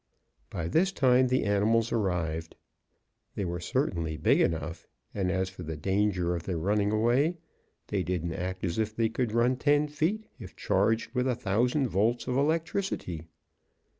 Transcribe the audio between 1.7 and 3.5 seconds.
arrived. They